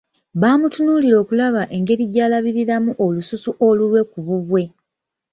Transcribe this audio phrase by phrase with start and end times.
[0.41, 4.63] Bamutunuulira okulaba engeri gy’alabiriramu olusuku olulwe ku bubwe.